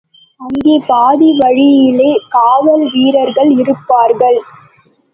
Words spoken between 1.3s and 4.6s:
வழியிலே காவல்வீரர்கள் இருப்பார்கள்.